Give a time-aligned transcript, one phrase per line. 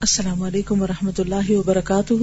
[0.00, 2.14] السلام علیکم ورحمۃ اللہ وبرکاتہ۔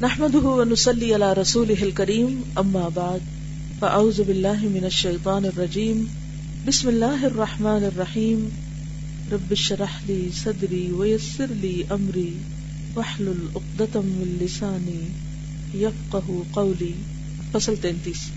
[0.00, 3.18] نحمد ونسلی علی رسول کریم اما بعد،
[3.78, 6.04] فاعوذ باللہ من الشیطان الرجیم،
[6.66, 8.48] بسم اللہ الرحمن الرحیم۔
[9.32, 12.38] رب شرح لی صدری ویسر لی امری
[12.96, 15.08] وحلل اقدتم من لسانی
[15.82, 16.92] یفقہ قولی۔
[17.52, 18.30] فصل تینتیس۔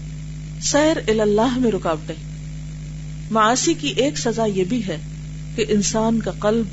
[0.61, 2.26] سیر اللہ میں رکاوٹیں۔
[3.31, 4.97] معاشی کی ایک سزا یہ بھی ہے
[5.55, 6.65] کہ انسان کا قلب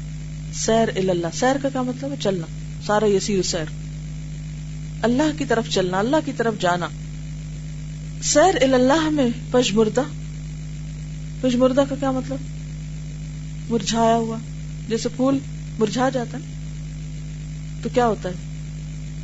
[0.55, 2.47] سیر اللہ، سیر کا کیا مطلب ہے؟ چلنا،
[2.87, 3.65] سارا یسیر سیر۔
[5.03, 6.89] اللہ کی طرف چلنا، اللہ کی طرف جانا۔
[8.23, 10.03] سیر اللہ میں پش مردہ
[11.41, 12.37] پش مردہ کا کیا مطلب؟
[13.71, 14.37] مرجھایا ہوا،
[14.89, 15.39] جیسے پھول
[15.79, 16.43] مرجھا جاتا ہے،
[17.83, 18.35] تو کیا ہوتا ہے؟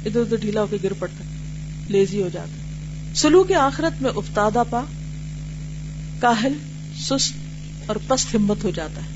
[0.07, 1.31] ادھر ادھر ڈھیلا ہو کے گر پڑتا ہے،
[1.89, 4.81] لیزی ہو جاتا ہے۔ سلو کے آخرت میں افتادہ پا،
[6.21, 6.53] کاہل
[7.09, 7.35] سست
[7.87, 9.09] اور پست ہمت ہو جاتا ہے۔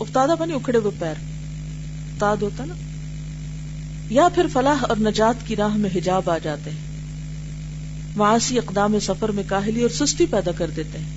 [0.00, 1.14] افتادہ بنی اکھڑے ہوئے پیر۔
[2.12, 2.74] افتاد ہوتا نا۔
[4.10, 6.78] یا پھر فلاح اور نجات کی راہ میں حجاب آ جاتے ہیں۔
[8.16, 11.16] معاشی اقدام سفر میں کاہلی اور سستی پیدا کر دیتے ہیں۔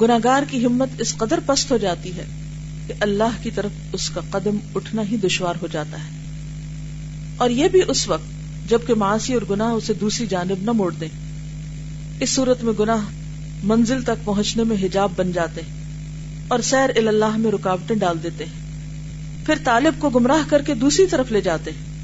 [0.00, 2.24] گناگار کی ہمت اس قدر پست ہو جاتی ہے
[2.86, 6.10] کہ اللہ کی طرف اس کا قدم اٹھنا ہی دشوار ہو جاتا ہے۔
[7.36, 8.24] اور یہ بھی اس وقت
[8.70, 11.08] جبکہ معاشی اور گناہ اسے دوسری جانب نہ موڑ دیں
[12.20, 13.23] اس صورت میں گناہ
[13.64, 15.84] منزل تک پہنچنے میں حجاب بن جاتے ہیں
[16.48, 18.64] اور سیر اللہ میں رکاوٹیں ڈال دیتے ہیں۔
[19.46, 21.94] پھر طالب کو گمراہ کر کے دوسری طرف لے جاتے ہیں۔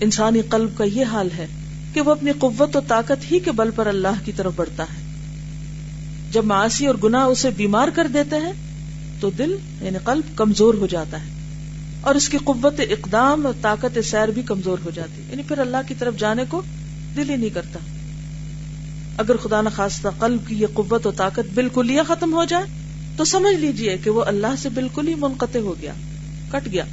[0.00, 1.46] انسانی قلب کا یہ حال ہے
[1.92, 5.12] کہ وہ اپنی قوت و طاقت ہی کے بل پر اللہ کی طرف بڑھتا ہے۔
[6.30, 8.52] جب معاشی اور گناہ اسے بیمار کر دیتے ہیں،
[9.20, 11.30] تو دل یعنی قلب، کمزور ہو جاتا ہے۔
[12.00, 15.76] اور اس کی قوت اقدام اور طاقت سیر بھی کمزور ہو جاتی یعنی پھر اللہ
[15.88, 16.62] کی طرف جانے کو
[17.16, 17.78] دل ہی نہیں کرتا۔
[19.18, 22.64] اگر خدا نخواستہ قلب کی یہ قوت و طاقت بالکل یہ ختم ہو جائے،
[23.16, 25.92] تو سمجھ لیجیے کہ وہ اللہ سے بالکل ہی منقطع ہو گیا،
[26.50, 26.84] کٹ گیا،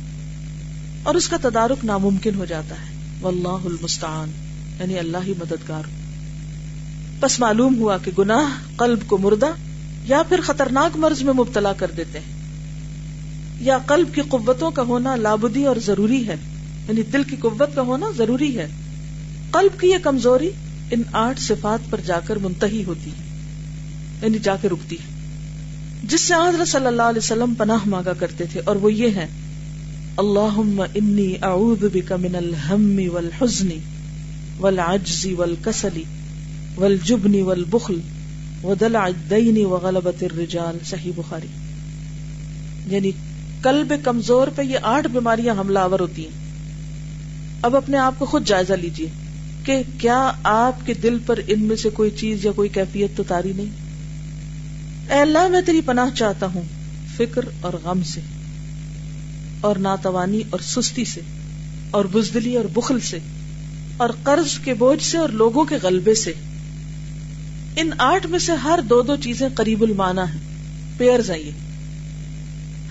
[1.04, 4.32] اور اس کا تدارک ناممکن ہو جاتا ہے۔ واللہ المستعان
[4.80, 5.84] یعنی اللہ ہی مددگار۔
[7.20, 9.50] بس معلوم ہوا کہ گناہ قلب کو مردہ
[10.06, 12.40] یا پھر خطرناک مرض میں مبتلا کر دیتے ہیں۔
[13.62, 16.36] یا قلب کی قوتوں کا ہونا لابدی اور ضروری ہے
[16.88, 18.68] یعنی دل کی قوت کا ہونا ضروری ہے۔
[19.52, 20.52] قلب کی یہ کمزوری
[20.92, 23.28] ان آٹھ صفات پر جا کر منتحی ہوتی ہے
[24.24, 25.18] یعنی جا کے رکتی۔ ہے
[26.04, 29.28] جس سے حضرت صلی اللہ علیہ وسلم پناہ مانگا کرتے تھے، اور وہ یہ ہے
[30.18, 30.60] اللہ
[30.96, 33.70] انی اعوذ بک من الہم والحزن
[34.60, 36.02] والعجز والکسل
[36.76, 38.00] والجبن والبخل
[38.64, 41.48] ودلع الدین وغلبت الرجال۔ صحیح بخاری۔
[42.88, 43.12] یعنی
[43.62, 46.38] قلب کمزور پہ یہ آٹھ بیماریاں حملہ آور ہوتی ہیں۔
[47.62, 49.08] اب اپنے آپ کو خود جائزہ لیجیے۔
[49.66, 53.24] کہ کیا آپ کے دل پر ان میں سے کوئی چیز یا کوئی کیفیت تو
[53.24, 53.90] تاری نہیں؟
[55.14, 56.62] اے اللہ، میں تیری پناہ چاہتا ہوں،
[57.18, 58.22] فکر اور غم سے،
[59.62, 61.22] اور ناتوانی اور سستی سے،
[61.92, 63.20] اور بزدلی اور بخل سے،
[63.98, 66.34] اور قرض کے بوجھ سے، اور لوگوں کے غلبے سے۔
[67.78, 70.42] ان آٹھ میں سے ہر دو دو چیزیں قریب المانا ہیں۔
[70.98, 71.52] پیئر یہ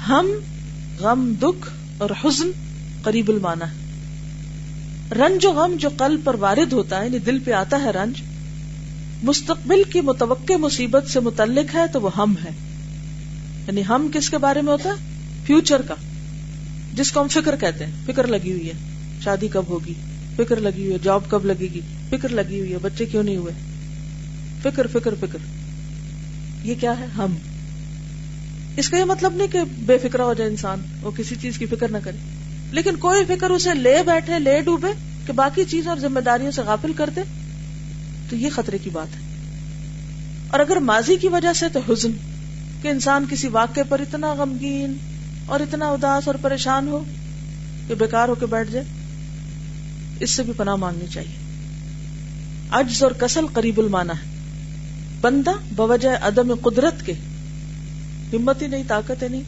[0.09, 0.31] ہم،
[1.01, 1.69] غم، دکھ
[1.99, 2.51] اور حزن
[3.03, 3.88] قریب المانا ہے
[5.13, 8.23] رنج و غم جو قلب پر وارد ہوتا ہے یعنی دل پہ آتا ہے رنج،
[9.23, 12.51] مستقبل کی متوقع مصیبت سے متعلق ہے تو وہ ہم ہے۔
[13.67, 14.95] یعنی ہم کس کے بارے میں ہوتا ہے؟
[15.47, 15.95] فیوچر کا،
[16.95, 18.73] جس کو ہم فکر کہتے ہیں۔ فکر لگی ہوئی ہے،
[19.25, 19.95] شادی کب ہوگی؟
[20.37, 21.81] فکر لگی ہوئی ہے جاب کب لگے گی؟
[22.11, 23.53] فکر لگی ہوئی ہے، بچے کیوں نہیں ہوئے؟
[24.63, 25.39] فکر فکر فکر۔
[26.65, 27.35] یہ کیا ہے؟ ہم۔
[28.77, 31.67] اس کا یہ مطلب نہیں کہ بے فکر ہو جائے انسان، وہ کسی چیز کی
[31.67, 32.38] فکر نہ کرے۔
[32.71, 34.89] لیکن کوئی فکر اسے لے بیٹھے، لے ڈوبے
[35.27, 37.21] کہ باقی چیزوں اور ذمہ داریوں سے غافل کر دے،
[38.31, 39.21] تو یہ خطرے کی بات ہے۔
[40.49, 42.11] اور اگر ماضی کی وجہ سے تو حزن،
[42.83, 44.97] کہ انسان کسی واقعے پر اتنا غمگین
[45.47, 47.05] اور اتنا اداس اور پریشان ہو
[47.89, 48.85] کہ بیکار ہو کے بیٹھ جائے،
[50.21, 51.37] اس سے بھی پناہ مانگنی چاہیے۔
[52.71, 54.39] عجز اور کسل قریب المانا ہے۔
[55.21, 57.13] بندہ بوجہ عدم قدرت کے
[58.33, 59.43] ہمت ہی نہیں، طاقت ہی نہیں،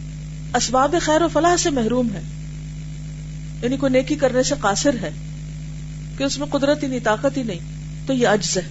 [0.55, 2.21] اسباب خیر و فلاح سے محروم ہے۔
[3.63, 5.11] یعنی کوئی نیکی کرنے سے قاصر ہے
[6.19, 7.59] کہ اس میں قدرت ہی نہیں، طاقت ہی نہیں،
[8.07, 8.63] تو یہ عجز ہے،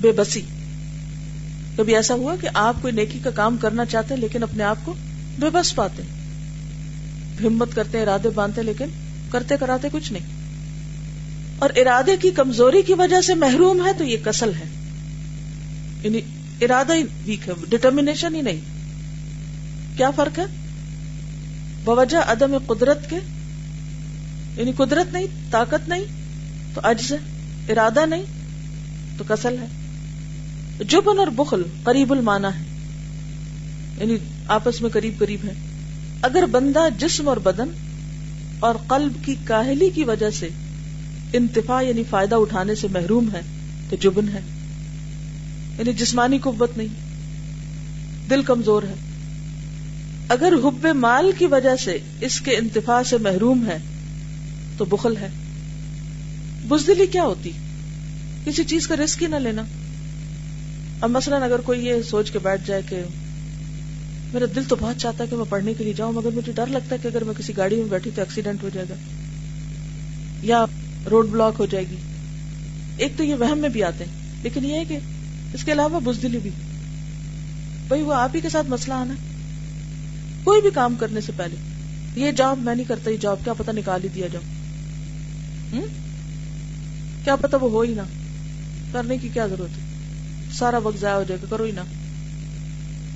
[0.00, 0.40] بے بسی۔
[1.76, 4.76] کبھی ایسا ہوا کہ آپ کوئی نیکی کا کام کرنا چاہتے ہیں لیکن اپنے آپ
[4.84, 4.94] کو
[5.38, 6.02] بے بس پاتے
[7.46, 8.84] ہمت کرتے ارادے باندھتے لیکن
[9.30, 10.26] کرتے کراتے کچھ نہیں۔
[11.58, 14.64] اور ارادے کی کمزوری کی وجہ سے محروم ہے تو یہ کسل ہے۔
[16.02, 16.20] یعنی
[16.60, 18.60] ارادہ ہی ویک ہے ڈٹرمنیشن ہی نہیں۔
[19.96, 20.44] کیا فرق ہے؟
[21.84, 23.16] بوجہ عدم قدرت کے
[24.58, 26.04] یعنی قدرت نہیں، طاقت نہیں،
[26.74, 27.16] تو عجز ہے،
[27.72, 28.22] ارادہ نہیں،
[29.18, 29.66] تو کسل ہے۔
[30.84, 32.64] جبن اور بخل قریب المانا ہے۔
[33.98, 34.16] یعنی
[34.48, 35.52] آپس میں قریب قریب ہے
[36.22, 37.68] اگر بندہ جسم اور بدن
[38.60, 40.48] اور قلب کی کاہلی کی وجہ سے
[41.32, 43.40] انتفا یعنی فائدہ اٹھانے سے محروم ہے،
[43.90, 44.40] تو جبن ہے۔
[45.78, 46.88] یعنی جسمانی قوت نہیں،
[48.30, 48.94] دل کمزور ہے۔
[50.28, 53.78] اگر حب مال کی وجہ سے اس کے انتفا سے محروم ہے
[54.78, 55.28] تو بخل ہے۔
[56.68, 57.50] بزدلی کیا ہوتی؟
[58.44, 59.62] کسی چیز کا رسک ہی نہ لینا۔
[61.00, 63.02] اب مثلاً اگر کوئی یہ سوچ کے بیٹھ جائے کہ
[64.32, 66.66] میرا دل تو بہت چاہتا ہے کہ میں پڑھنے کے لیے جاؤں، مگر مجھے ڈر
[66.66, 68.94] لگتا ہے کہ اگر میں کسی گاڑی میں بیٹھی تو ایکسیڈنٹ ہو جائے گا۔
[70.42, 70.64] یا
[71.10, 71.96] روڈ بلاک ہو جائے گی۔
[72.96, 74.98] ایک تو یہ وہم میں بھی آتے ہیں، لیکن یہ ہے کہ
[75.54, 76.50] اس کے علاوہ بزدلی بھی۔
[77.88, 79.14] بھائی، وہ آپ ہی کے ساتھ مسئلہ آنا۔
[80.44, 81.56] کوئی بھی کام کرنے سے پہلے،
[82.16, 84.42] یہ جاب میں نہیں کرتا، یہ جاب کیا پتا نکال ہی دیا جاؤ۔
[87.24, 88.02] کیا پتا وہ ہو ہی نہ۔
[88.92, 89.82] کرنے کی کیا ضرورت ہے؟
[90.52, 91.80] سارا وقت ضائع ہو جائے گا، کرو ہی نہ۔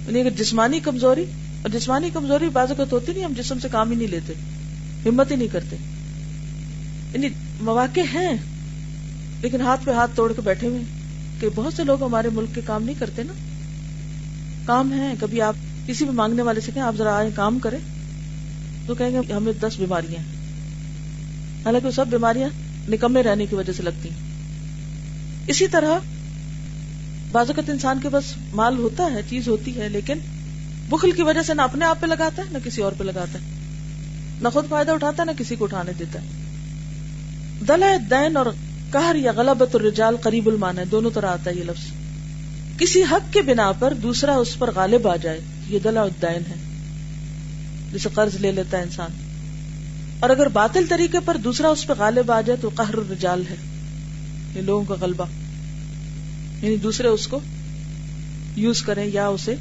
[0.09, 1.25] یعنی جسمانی کمزوری،
[1.63, 4.33] اور جسمانی کمزوری بعض اوقات ہوتی نہیں، ہم جسم سے کام ہی نہیں لیتے،
[5.09, 5.77] ہمت ہی نہیں کرتے۔
[7.13, 7.29] یعنی
[7.61, 8.33] مواقع ہیں،
[9.41, 10.83] لیکن ہاتھ پہ ہاتھ توڑ کے بیٹھے ہوئے
[11.41, 13.33] کہ بہت سے لوگ ہمارے ملک کے کام نہیں کرتے نا۔
[14.67, 15.57] کام ہے کبھی آپ
[15.87, 17.79] کسی بھی مانگنے والے سے کہیں، آپ ذرا آئے کام کریں۔
[18.87, 20.42] تو کہیں گے ہمیں دس بیماریاں ہیں۔
[21.65, 22.49] حالانکہ وہ سب بیماریاں
[22.89, 24.17] نکمے رہنے کی وجہ سے لگتی ہیں۔
[25.47, 25.99] اسی طرح
[27.33, 30.19] بعض اوقات انسان کے پاس مال ہوتا ہے، چیز ہوتی ہے، لیکن
[30.89, 33.39] بخل کی وجہ سے نہ اپنے آپ پہ لگاتا ہے، نہ کسی اور پہ لگاتا
[33.39, 33.45] ہے۔
[34.41, 36.27] نہ خود فائدہ اٹھاتا ہے، نہ کسی کو اٹھانے دیتا ہے۔
[37.69, 38.47] دل دین اور
[38.91, 41.93] قہر یا غلبت الرجال قریب المان ہے، دونوں طرح آتا ہے یہ لفظ۔
[42.79, 46.55] کسی حق کے بنا پر دوسرا اس پر غالب آ جائے، یہ دلا الدین ہے۔
[47.93, 49.22] جسے قرض لے لیتا ہے انسان۔
[50.23, 53.55] اور اگر باطل طریقے پر دوسرا اس پہ غالب آ جائے تو قہر الرجال ہے۔
[54.57, 55.25] یہ لوگوں کا غلبہ۔
[56.63, 57.41] یعنی دوسرے اس کو
[58.57, 59.55] یوز کریں یا اسے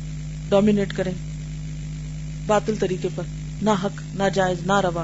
[0.49, 1.11] ڈومینیٹ کریں۔
[2.47, 3.23] باطل طریقے پر۔
[3.61, 5.03] نہ حق نہ جائز نہ روا۔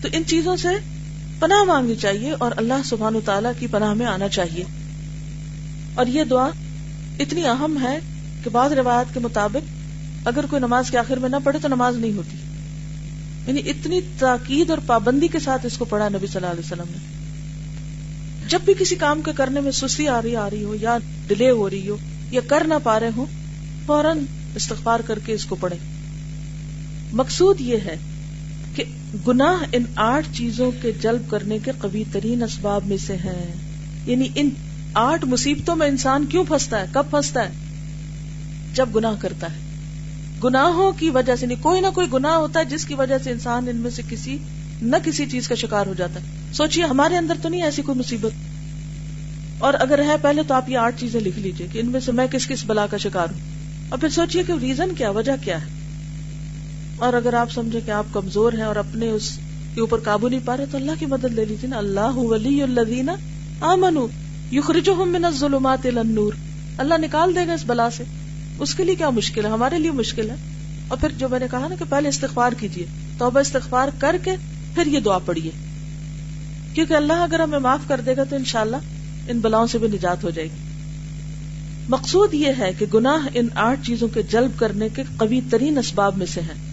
[0.00, 0.68] تو ان چیزوں سے
[1.38, 4.64] پناہ مانگنی چاہیے اور اللہ سبحان و تعالی کی پناہ میں آنا چاہیے۔
[5.94, 6.48] اور یہ دعا
[7.20, 7.98] اتنی اہم ہے
[8.44, 9.68] کہ بعض روایت کے مطابق
[10.28, 12.36] اگر کوئی نماز کے آخر میں نہ پڑھے تو نماز نہیں ہوتی۔
[13.46, 16.90] یعنی اتنی تاکید اور پابندی کے ساتھ اس کو پڑھا نبی صلی اللہ علیہ وسلم
[16.90, 17.16] نے۔
[18.48, 21.50] جب بھی کسی کام کے کرنے میں سستی آ رہی آ رہی ہو یا ڈیلے
[21.50, 21.96] ہو رہی ہو
[22.30, 23.26] یا کر نہ پا رہے ہو
[23.86, 24.18] فوراً
[24.54, 25.76] استغفار کر کے اس کو پڑھے
[27.12, 27.96] مقصود یہ ہے
[28.74, 28.84] کہ
[29.28, 33.54] گناہ ان آٹھ چیزوں کے جلب کرنے کے قوی ترین اسباب میں سے ہیں۔
[34.06, 34.48] یعنی ان
[34.94, 37.52] آٹھ مصیبتوں میں انسان کیوں پھنستا ہے؟ کب پھنستا ہے؟
[38.74, 39.65] جب گناہ کرتا ہے۔
[40.44, 43.30] گناہوں کی وجہ سے نہیں، کوئی نہ کوئی گناہ ہوتا ہے جس کی وجہ سے
[43.30, 44.38] انسان ان میں سے کسی
[44.82, 47.98] نہ کسی چیز کا شکار ہو جاتا ہے۔ سوچیے ہمارے اندر تو نہیں ایسی کوئی
[47.98, 48.32] مصیبت؟
[49.58, 52.12] اور اگر ہے پہلے تو آپ یہ آٹھ چیزیں لکھ لیجیے کہ ان میں سے
[52.12, 53.38] میں کس کس بلا کا شکار ہوں۔
[53.88, 55.66] اور پھر سوچیے کہ ریزن کیا، وجہ کیا ہے؟
[56.96, 59.38] اور اگر آپ سمجھے کہ آپ کمزور ہیں اور اپنے اس
[59.74, 62.62] کے اوپر قابو نہیں پا رہے، تو اللہ کی مدد لے لیجیے نا۔ اللہ ولی
[62.62, 63.08] الذین
[63.60, 64.06] آمنو
[64.52, 66.32] یخرجہم من الظلمات الى النور۔
[66.78, 68.04] اللہ نکال دے گا اس بلا سے۔
[68.58, 70.34] اس کے لیے کیا مشکل ہے؟ ہمارے لیے مشکل ہے۔
[70.88, 72.86] اور پھر جو میں نے کہا نا کہ پہلے استغفار کیجیے
[73.18, 74.30] توبہ استغفار کر کے
[74.74, 75.50] پھر یہ دعا پڑھیے
[76.74, 78.76] کیونکہ اللہ اگر ہمیں معاف کر دے گا تو انشاءاللہ
[79.28, 80.62] ان بلاؤں سے بھی نجات ہو جائے گی۔
[81.88, 86.16] مقصود یہ ہے کہ گناہ ان آٹھ چیزوں کے جلب کرنے کے قوی ترین اسباب
[86.16, 86.66] میں سے ہیں۔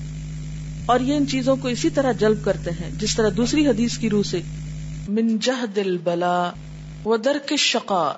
[0.86, 4.10] اور یہ ان چیزوں کو اسی طرح جلب کرتے ہیں، جس طرح دوسری حدیث کی
[4.10, 4.42] روح سے۔
[5.08, 6.52] من جہد البلا
[7.06, 8.12] و درک الشقا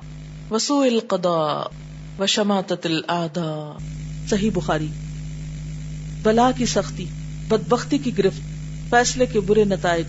[0.51, 1.84] وسوء القضاء۔
[2.19, 2.87] و شماتت
[4.29, 4.87] صحیح بخاری۔
[6.23, 7.05] بلا کی سختی،
[7.47, 8.41] بدبختی کی گرفت،
[8.89, 10.05] فیصلے کے برے نتائج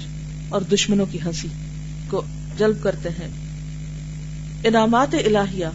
[0.48, 1.48] اور دشمنوں کی ہنسی
[2.08, 2.22] کو
[2.58, 3.28] جلب کرتے ہیں۔
[4.64, 5.66] انعامات الہیہ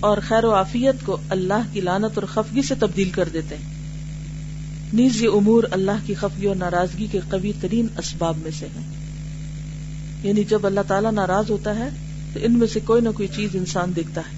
[0.00, 3.78] اور خیر و عافیت کو اللہ کی لانت اور خفگی سے تبدیل کر دیتے ہیں۔
[4.92, 8.94] نیز یہ امور اللہ کی خفگی اور ناراضگی کے قوی ترین اسباب میں سے ہیں۔
[10.22, 11.88] یعنی جب اللہ تعالیٰ ناراض ہوتا ہے،
[12.34, 14.37] تو ان میں سے کوئی نہ کوئی چیز انسان دیکھتا ہے۔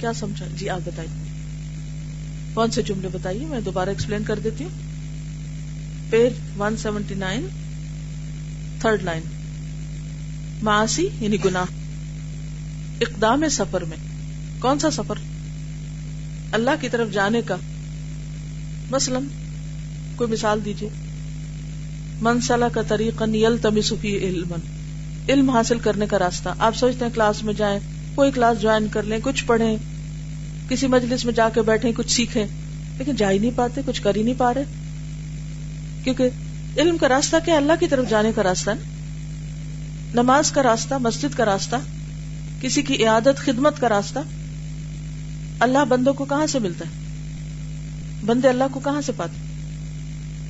[0.00, 1.24] کیا سمجھا؟ جی آپ بتائیے۔
[2.54, 4.70] کون سے جملے بتائیے؟ میں دوبارہ ایکسپلین کر دیتی ہوں۔
[6.10, 7.46] Page one seventy nine
[8.80, 9.22] third line
[10.62, 11.64] معاشی یعنی گناہ۔
[13.00, 13.96] اقدام سفر میں۔
[14.58, 15.14] کون سا سفر؟
[16.52, 17.56] اللہ کی طرف جانے کا۔
[18.90, 19.18] مثلا،
[20.16, 20.88] کوئی مثال دیجیے۔
[22.20, 24.52] منسلہ کا طریقہ نیل تمی علم
[25.28, 29.02] علم حاصل کرنے کا راستہ۔ آپ سوچتے ہیں کلاس میں جائیں۔ کوئی کلاس جوائن کر
[29.02, 29.76] لیں، کچھ پڑھیں،
[30.68, 32.46] کسی مجلس میں جا کے بیٹھیں، کچھ سیکھیں۔
[32.98, 34.64] لیکن جا ہی نہیں پاتے، کچھ کر ہی نہیں پا رہے۔
[36.04, 36.28] کیونکہ
[36.76, 38.74] علم کا راستہ کیا؟ اللہ کی طرف جانے کا راستہ ہے
[40.14, 41.76] نماز کا راستہ، مسجد کا راستہ،
[42.60, 44.18] کسی کی عیادت، خدمت کا راستہ۔
[45.60, 47.04] اللہ بندوں کو کہاں سے ملتا ہے؟
[48.26, 49.40] بندے اللہ کو کہاں سے پاتے؟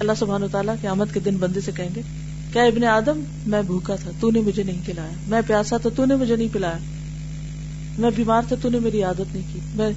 [0.01, 2.03] اللہ سبحان و تعالیٰ قیامت کے دن بندے سے کہیں گے،
[2.53, 6.05] کیا ابن آدم؟ میں بھوکا تھا، تو نے مجھے نہیں کھلایا۔ میں پیاسا تھا، تو
[6.05, 6.79] نے مجھے نہیں پلایا۔
[7.99, 9.91] میں بیمار تھا تو نے میری عادت نہیں کی۔ میں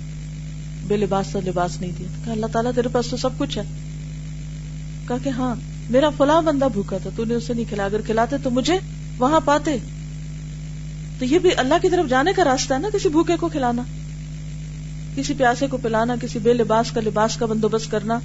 [0.88, 3.64] بے لباس تھا لباس نہیں دیا۔ کہا، اللہ تعالیٰ تیرے پاس تو سب کچھ ہے۔
[5.08, 5.56] کہا کہ ہاں
[5.90, 8.80] میرا فلاں بندہ بھوکا تھا، تو نے اسے نہیں کھلایا اگر کھلاتے تو مجھے
[9.18, 9.78] وہاں پاتے۔
[11.20, 13.84] تو یہ بھی اللہ کی طرف جانے کا راستہ ہے نا، کسی بھوکے کو کھلانا۔
[15.16, 18.20] کسی پیاسے کو پلانا، کسی بے لباس کا لباس کا بندوبست کرنا،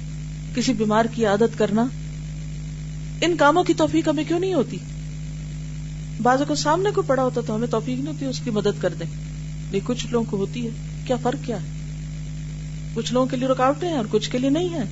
[0.55, 1.85] کسی بیمار کی عادت کرنا۔
[3.21, 4.77] ان کاموں کی توفیق ہمیں کیوں نہیں ہوتی؟
[6.23, 8.93] بازو کو سامنے کو پڑا ہوتا تو ہمیں توفیق نہیں ہوتی، اس کی مدد کر
[8.93, 9.24] دیں۔
[9.71, 10.69] لیکن کچھ لوگوں کو ہوتی ہے۔
[11.05, 11.67] کیا فرق کیا ہے؟
[12.93, 14.83] کچھ لوگوں کے لیے رکاوٹیں ہیں اور کچھ کے لیے نہیں ہے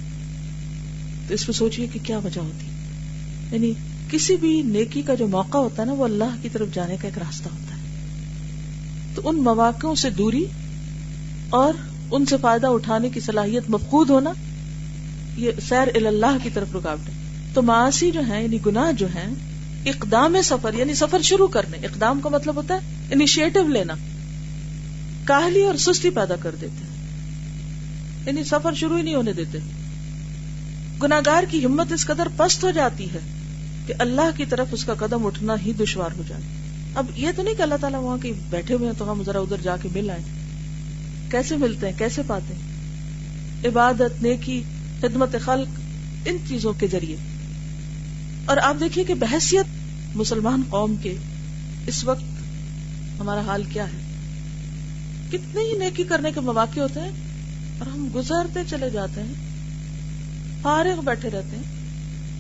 [1.28, 2.66] تو اس پہ سوچیے کہ کیا وجہ ہوتی۔
[3.52, 3.74] یعنی
[4.10, 7.08] کسی بھی نیکی کا جو موقع ہوتا ہے نا، وہ اللہ کی طرف جانے کا
[7.08, 7.82] ایک راستہ ہوتا ہے۔
[9.16, 10.46] تو ان مواقع سے دوری
[11.50, 11.74] اور
[12.12, 14.34] ان سے فائدہ اٹھانے کی صلاحیت مفقود ہونا،
[15.38, 17.14] یہ سیر اللہ کی طرف رکاوٹ ہے۔
[17.54, 19.26] تو معاشی جو ہے یعنی گناہ جو ہے
[19.86, 22.80] اقدام سفر یعنی سفر شروع کرنے۔ اقدام کا مطلب ہوتا ہے
[23.12, 23.94] انیشیٹو لینا۔
[25.24, 26.86] کاہلی اور سستی پیدا کر دیتے
[28.26, 29.58] یعنی سفر شروع ہی نہیں ہونے دیتے۔
[31.04, 33.20] گناگار کی ہمت اس قدر پست ہو جاتی ہے
[33.88, 36.42] کہ اللہ کی طرف اس کا قدم اٹھنا ہی دشوار ہو جائے
[36.96, 39.40] اب یہ تو نہیں کہ اللہ تعالیٰ وہاں کے بیٹھے ہوئے ہیں تو ہم ذرا
[39.40, 40.22] ادھر جا کے مل آئے
[41.32, 42.62] کیسے ملتے ہیں؟ کیسے پاتے ہیں؟
[43.68, 44.64] عبادت، نیکی،
[45.02, 45.80] خدمت، خلق،
[46.26, 47.16] ان چیزوں کے ذریعے۔
[48.46, 49.66] اور آپ دیکھیے کہ بحثیت
[50.16, 51.16] مسلمان قوم کے
[51.88, 52.24] اس وقت
[53.20, 54.03] ہمارا حال کیا ہے۔
[55.34, 57.12] کتنے ہی نیکی کرنے کے مواقع ہوتے ہیں
[57.80, 59.34] اور ہم گزرتے چلے جاتے ہیں،
[60.62, 61.64] فارغ بیٹھے رہتے ہیں۔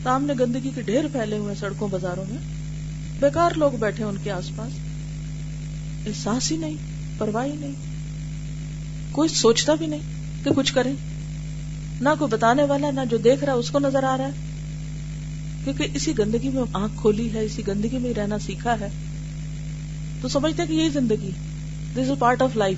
[0.03, 2.37] سامنے گندگی کے ڈھیر پھیلے ہوئے سڑکوں، بازاروں میں۔
[3.19, 4.71] بیکار لوگ بیٹھے ان کے آس پاس۔
[6.07, 6.73] احساس ہی نہیں،
[7.17, 7.71] پرواہ نہیں۔
[9.11, 10.01] کوئی سوچتا بھی نہیں
[10.43, 10.93] کہ کچھ کریں۔
[12.01, 14.31] نہ کوئی بتانے والا، نہ جو دیکھ رہا ہے اس کو نظر آ رہا ہے۔
[15.63, 18.87] کیونکہ اسی گندگی میں آنکھ کھولی ہے، اسی گندگی میں رہنا سیکھا ہے۔
[20.21, 21.31] تو سمجھتے کہ یہی زندگی
[21.93, 22.77] this a part of life.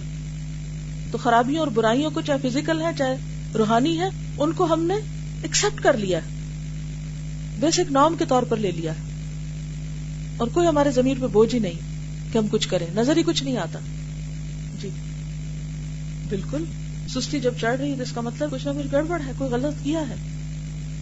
[1.12, 3.18] تو خرابیوں اور برائیوں کو چاہے فزیکل ہے، چاہے
[3.58, 4.94] روحانی ہے، ان کو ہم نے
[5.42, 6.20] ایکسپٹ کر لیا
[7.60, 8.94] بیسک نام کے طور پر لے لیا
[10.38, 11.80] اور کوئی ہمارے زمین پہ بوجھ ہی نہیں
[12.34, 13.80] کہ ہم کچھ کریں۔ نظر ہی کچھ نہیں آتا۔
[14.82, 14.90] جی۔
[16.30, 16.64] بالکل۔
[17.10, 19.50] سستی جب چڑھ رہی ہے تو اس کا مطلب کچھ نہ کچھ گڑبڑ ہے، کوئی
[19.50, 20.16] غلط کیا ہے۔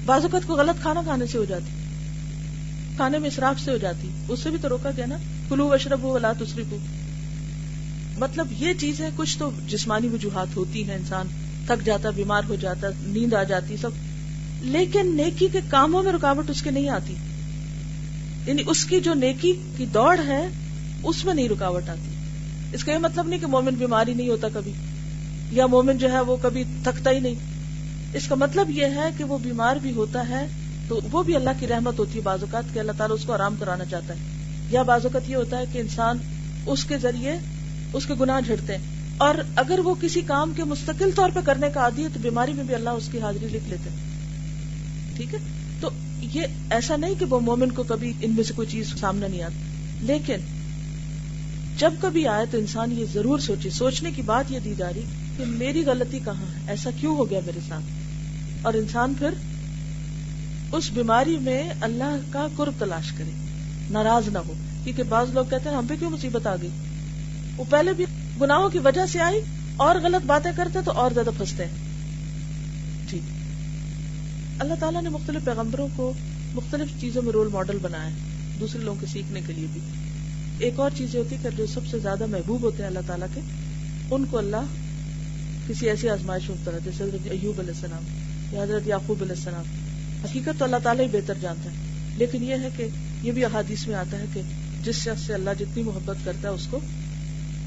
[0.05, 1.83] بعض اوقات کو غلط کھانا کھانے سے ہو جاتی۔
[2.95, 5.17] کھانے میں اسراف سے ہو جاتی۔ اس سے بھی تو روکا گیا نا۔
[5.49, 6.77] کلو اشرب ہو دوسری کو
[8.17, 11.27] مطلب یہ چیز ہے، کچھ تو جسمانی وجوہات ہوتی ہے انسان
[11.65, 13.89] تھک جاتا، بیمار ہو جاتا، نیند آ جاتی، سب۔
[14.61, 17.15] لیکن نیکی کے کاموں میں رکاوٹ اس کے نہیں آتی۔
[18.45, 20.47] یعنی اس کی جو نیکی کی دوڑ ہے،
[21.03, 22.13] اس میں نہیں رکاوٹ آتی۔
[22.73, 24.71] اس کا یہ مطلب نہیں کہ مومن بیماری نہیں ہوتا کبھی،
[25.51, 27.35] یا مومن جو ہے وہ کبھی تھکتا ہی نہیں۔
[28.13, 30.47] اس کا مطلب یہ ہے کہ وہ بیمار بھی ہوتا ہے،
[30.87, 33.33] تو وہ بھی اللہ کی رحمت ہوتی ہے بعض اوقات کہ اللہ تعالیٰ اس کو
[33.33, 34.19] آرام کرانا چاہتا ہے۔
[34.69, 36.17] یا بعض اوقات یہ ہوتا ہے کہ انسان
[36.65, 37.37] اس کے ذریعے
[37.93, 38.83] اس کے گناہ جھڑتے ہیں۔
[39.17, 42.53] اور اگر وہ کسی کام کے مستقل طور پہ کرنے کا عادی ہے تو بیماری
[42.53, 43.97] میں بھی اللہ اس کی حاضری لکھ لیتے ہیں۔
[45.15, 45.39] ٹھیک ہے؟
[45.81, 45.89] تو
[46.21, 49.41] یہ ایسا نہیں کہ وہ مومن کو کبھی ان میں سے کوئی چیز سامنے نہیں
[49.41, 49.55] آتی۔
[49.99, 50.35] لیکن
[51.77, 55.01] جب کبھی آئے تو انسان یہ ضرور سوچے، سوچنے کی بات یہ دی جا رہی
[55.37, 57.83] کہ میری غلطی کہاں ہے؟ ایسا کیوں ہو گیا میرے ساتھ؟
[58.61, 59.29] اور انسان پھر
[60.71, 63.31] اس بیماری میں اللہ کا قرب تلاش کرے،
[63.89, 66.69] ناراض نہ ہو۔ کیونکہ بعض لوگ کہتے ہیں، ہم پہ کیوں مصیبت آ گئی؟
[67.57, 68.05] وہ پہلے بھی
[68.41, 69.41] گناہوں کی وجہ سے آئی،
[69.77, 73.19] اور غلط باتیں کرتے تو اور زیادہ پھنستے۔ ہیں جی۔
[74.59, 76.13] اللہ تعالیٰ نے مختلف پیغمبروں کو
[76.53, 79.81] مختلف چیزوں میں رول ماڈل بنایا ہے، دوسرے لوگوں کے سیکھنے کے لیے بھی۔
[80.59, 83.41] ایک اور چیز ہوتی ہے جو سب سے زیادہ محبوب ہوتے ہیں اللہ تعالیٰ کے،
[84.11, 84.73] ان کو اللہ
[85.67, 88.03] کسی ایسی آزمائش میں اترا جیسے ایوب علیہ السلام
[88.51, 89.63] یا حضرت یعقوب علیہ السلام۔
[90.23, 91.75] حقیقت تو اللہ تعالیٰ ہی بہتر جانتا ہے،
[92.17, 92.87] لیکن یہ ہے کہ
[93.23, 94.41] یہ بھی احادیث میں آتا ہے کہ
[94.83, 96.79] جس شخص سے اللہ جتنی محبت کرتا ہے، اس کو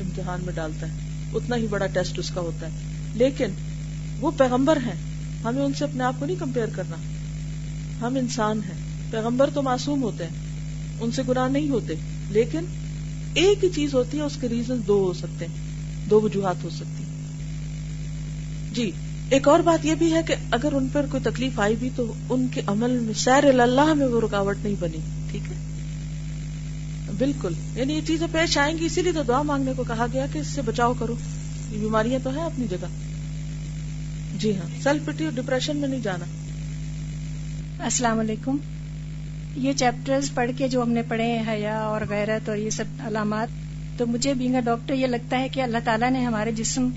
[0.00, 0.92] امتحان میں ڈالتا ہے۔
[1.34, 2.72] اتنا ہی بڑا ٹیسٹ اس کا ہوتا ہے۔
[3.14, 3.48] لیکن
[4.20, 4.94] وہ پیغمبر ہیں۔
[5.44, 6.96] ہمیں ان سے اپنے آپ کو نہیں کمپیئر کرنا۔
[8.00, 10.46] ہم انسان ہیں۔ پیغمبر تو معصوم ہوتے ہیں۔
[11.00, 11.94] ان سے گناہ نہیں ہوتے۔
[12.30, 12.64] لیکن
[13.34, 15.66] ایک ہی چیز ہوتی ہے، اس کے ریزن دو ہو سکتے ہیں۔
[16.10, 17.04] دو وجوہات ہو سکتی
[18.72, 18.90] جی
[19.30, 22.12] ایک اور بات یہ بھی ہے کہ اگر ان پر کوئی تکلیف آئی بھی تو
[22.30, 24.98] ان کے عمل میں سیر اللہ میں وہ رکاوٹ نہیں بنی۔
[25.30, 25.75] ٹھیک ہے؟
[27.18, 30.26] بالکل یعنی یہ چیزیں پیش آئیں گی، اسی لیے تو دعا مانگنے کو کہا گیا
[30.32, 31.14] کہ اس سے بچاؤ کرو۔
[31.72, 32.86] یہ بیماریاں تو ہیں اپنی جگہ۔
[34.38, 36.24] جی ہاں سیلف پٹی اور ڈپریشن میں نہیں جانا۔
[37.84, 38.56] السلام علیکم۔
[39.56, 42.84] یہ چیپٹر پڑھ کے جو ہم نے پڑھے ہیں، حیا اور غیرت اور یہ سب
[42.98, 43.48] علامات،
[43.98, 46.88] تو مجھے بینگا ڈاکٹر یہ لگتا ہے کہ اللہ تعالیٰ نے ہمارے جسم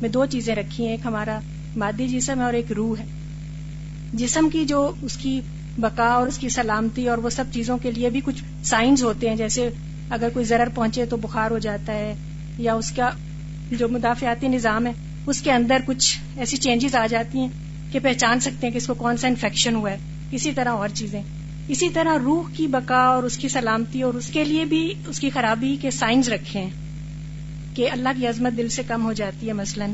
[0.00, 1.38] میں دو چیزیں رکھی ہیں، ایک ہمارا
[1.76, 3.04] مادی جسم ہے اور ایک روح ہے۔
[4.14, 5.40] جسم کی جو اس کی
[5.78, 9.28] بقا اور اس کی سلامتی اور وہ سب چیزوں کے لیے بھی کچھ سائنز ہوتے
[9.28, 9.68] ہیں، جیسے
[10.10, 12.14] اگر کوئی ضرر پہنچے تو بخار ہو جاتا ہے،
[12.58, 13.10] یا اس کا
[13.72, 14.92] جو مدافعاتی نظام ہے،
[15.26, 17.48] اس کے اندر کچھ ایسی چینجز آ جاتی ہیں
[17.92, 19.96] کہ پہچان سکتے ہیں کہ اس کو کون سا انفیکشن ہوا ہے۔
[20.30, 21.22] اسی طرح اور چیزیں۔
[21.68, 25.20] اسی طرح روح کی بقا اور اس کی سلامتی اور اس کے لیے بھی اس
[25.20, 26.70] کی خرابی کے سائنز رکھے ہیں
[27.74, 29.86] کہ اللہ کی عظمت دل سے کم ہو جاتی ہے۔ مثلا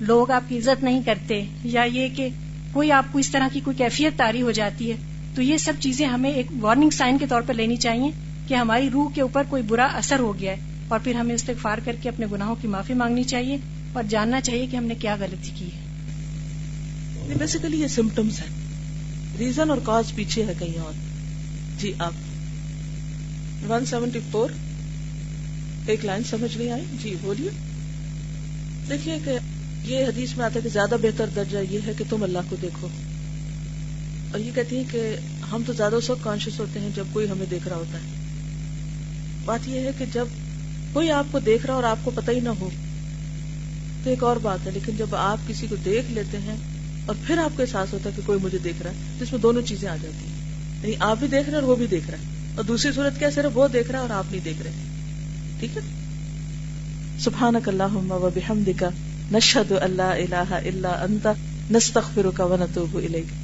[0.00, 2.28] لوگ آپ کی عزت نہیں کرتے، یا یہ کہ
[2.72, 4.96] کوئی آپ کو اس طرح کی کوئی کیفیت تاری ہو جاتی ہے
[5.34, 8.10] تو یہ سب چیزیں ہمیں ایک وارننگ سائن کے طور پر لینی چاہیے
[8.48, 10.56] کہ ہماری روح کے اوپر کوئی برا اثر ہو گیا ہے
[10.88, 13.56] اور پھر ہمیں استغفار کر کے اپنے گناہوں کی معافی مانگنی چاہیے
[13.92, 15.84] اور جاننا چاہیے کہ ہم نے کیا غلطی کی ہے۔
[17.38, 18.48] بیسیکلی یہ سمٹمس ہیں۔
[19.38, 20.92] ریزن اور کاز پیچھے ہے کہیں اور۔
[21.78, 22.12] جی آپ۔
[23.70, 24.50] ون سیونٹی فور
[25.86, 27.50] ایک لائن سمجھ نہیں آئی۔ جی بولیے۔
[28.90, 29.30] دیکھیے کہ
[29.84, 32.56] یہ حدیث میں آتا ہے کہ زیادہ بہتر درجہ یہ ہے کہ تم اللہ کو
[32.62, 32.88] دیکھو۔
[34.34, 35.16] اور یہ کہتی ہے کہ
[35.52, 38.12] ہم تو زیادہ اس وقت کانشیس ہوتے ہیں جب کوئی ہمیں دیکھ رہا ہوتا ہے۔
[39.44, 40.26] بات یہ ہے کہ جب
[40.92, 42.70] کوئی آپ کو دیکھ رہا اور آپ کو پتہ ہی نہ ہو،
[44.04, 46.56] تو ایک اور بات ہے، لیکن جب آپ کسی کو دیکھ لیتے ہیں
[47.06, 49.40] اور پھر آپ کو احساس ہوتا ہے کہ کوئی مجھے دیکھ رہا ہے جس میں
[49.40, 50.34] دونوں چیزیں آ جاتی ہیں۔
[50.82, 52.24] یعنی آپ بھی دیکھ رہے ہیں اور وہ بھی دیکھ رہا ہے۔
[52.54, 54.70] اور دوسری صورت کیا صرف وہ دیکھ رہا ہے اور آپ نہیں دیکھ رہے۔
[55.58, 55.82] ٹھیک ہے؟
[57.20, 58.84] سبحان اللہ و بحمدک،
[59.32, 61.26] نشہد اللہ الہ الا انت،
[61.72, 63.43] نستغفرک و نتوب الیک۔